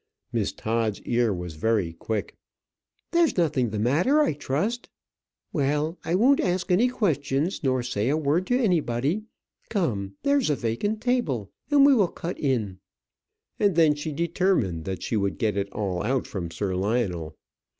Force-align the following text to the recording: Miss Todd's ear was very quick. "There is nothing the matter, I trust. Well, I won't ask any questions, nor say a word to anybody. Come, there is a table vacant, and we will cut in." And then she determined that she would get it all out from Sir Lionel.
Miss 0.33 0.51
Todd's 0.51 0.99
ear 1.03 1.31
was 1.31 1.53
very 1.53 1.93
quick. 1.93 2.35
"There 3.11 3.23
is 3.23 3.37
nothing 3.37 3.69
the 3.69 3.77
matter, 3.77 4.19
I 4.23 4.33
trust. 4.33 4.89
Well, 5.53 5.99
I 6.03 6.15
won't 6.15 6.39
ask 6.39 6.71
any 6.71 6.87
questions, 6.87 7.63
nor 7.63 7.83
say 7.83 8.09
a 8.09 8.17
word 8.17 8.47
to 8.47 8.57
anybody. 8.57 9.25
Come, 9.69 10.15
there 10.23 10.39
is 10.39 10.49
a 10.49 10.55
table 10.55 11.51
vacant, 11.51 11.53
and 11.77 11.85
we 11.85 11.93
will 11.93 12.07
cut 12.07 12.39
in." 12.39 12.79
And 13.59 13.75
then 13.75 13.93
she 13.93 14.11
determined 14.11 14.85
that 14.85 15.03
she 15.03 15.15
would 15.15 15.37
get 15.37 15.55
it 15.55 15.71
all 15.71 16.01
out 16.01 16.25
from 16.25 16.49
Sir 16.49 16.73
Lionel. 16.75 17.37